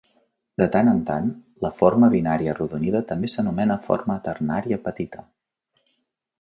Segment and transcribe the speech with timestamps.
[0.61, 1.27] De tant en tant,
[1.65, 5.29] la forma binària arrodonida també s'anomena forma ternària petita.